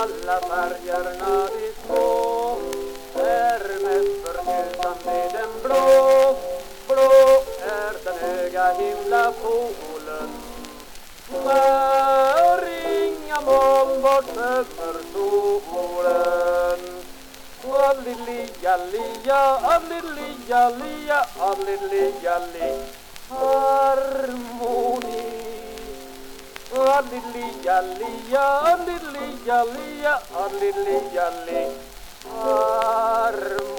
[0.00, 2.56] alla färgerna vi två
[3.14, 6.36] är mest förtjusande den blå
[6.88, 7.12] Blå
[7.60, 10.30] är den höga himla polen.
[11.44, 12.60] När
[13.06, 16.80] inga moln bortskymmer solen
[17.64, 19.42] Avlilia, lia,
[19.74, 22.78] avlilia, lia, avlilia, lia.
[23.28, 24.70] Harmoni
[26.72, 29.09] Avlilia, lia, avlilia
[29.50, 30.18] allilija,
[30.86, 31.62] lija, li.
[32.28, 33.70] Harmoni.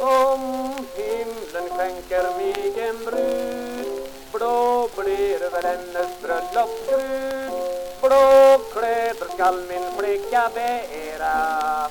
[0.00, 0.42] Om
[0.96, 3.86] himlen skänker mig en brud
[4.32, 7.52] Blå blir väl hennes bröllopskrud
[8.00, 11.88] Blå kläder skall min flicka bära.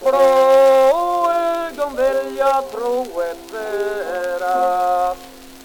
[0.00, 0.93] Blå
[2.70, 4.54] truetera.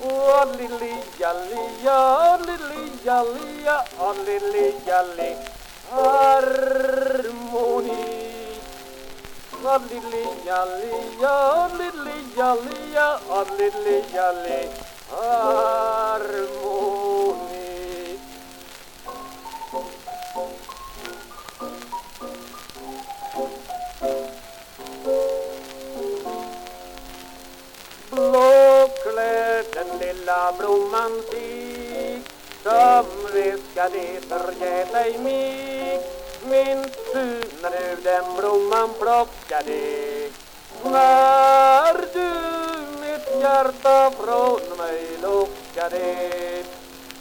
[0.01, 1.99] Oh, lily, yalia,
[2.45, 5.31] lily, yalia, oh, lily, yali,
[5.91, 7.11] harmony.
[9.61, 11.35] Oh, lily, yalia,
[11.77, 14.61] lily, yalia, oh, lily, yali,
[15.11, 16.19] harmony.
[30.57, 32.21] Blomman sig
[32.63, 35.99] Som viskade förgät ej mig.
[36.43, 40.29] Minns du när du den blomman plockade
[40.83, 42.31] När du
[43.01, 46.15] mitt hjärta från mig lockade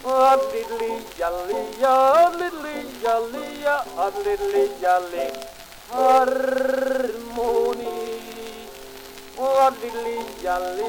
[0.03, 5.31] Allilija, lia, allilija, lia, allilija, li
[5.89, 7.98] Harmoni
[9.69, 10.79] Hallelujah.